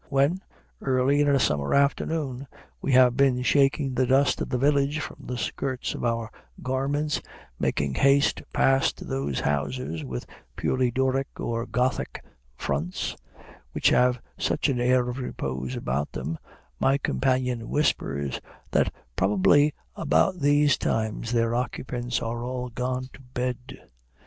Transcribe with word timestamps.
When, 0.09 0.41
early 0.81 1.21
in 1.21 1.27
a 1.29 1.37
summer 1.39 1.75
afternoon, 1.75 2.47
we 2.81 2.91
have 2.93 3.15
been 3.15 3.43
shaking 3.43 3.93
the 3.93 4.07
dust 4.07 4.41
of 4.41 4.49
the 4.49 4.57
village 4.57 4.99
from 4.99 5.17
the 5.27 5.37
skirts 5.37 5.93
of 5.93 6.03
our 6.03 6.31
garments, 6.63 7.21
making 7.59 7.93
haste 7.93 8.41
past 8.51 9.07
those 9.07 9.41
houses 9.41 10.03
with 10.03 10.25
purely 10.55 10.89
Doric 10.89 11.27
or 11.39 11.67
Gothic 11.67 12.25
fronts, 12.57 13.15
which 13.73 13.89
have 13.89 14.19
such 14.39 14.69
an 14.69 14.79
air 14.79 15.07
of 15.07 15.19
repose 15.19 15.75
about 15.75 16.13
them, 16.13 16.39
my 16.79 16.97
companion 16.97 17.69
whispers 17.69 18.41
that 18.71 18.91
probably 19.15 19.71
about 19.95 20.39
these 20.39 20.79
times 20.79 21.31
their 21.31 21.53
occupants 21.53 22.23
are 22.23 22.43
all 22.43 22.69
gone 22.69 23.03
to 23.13 23.19
bed. 23.21 23.77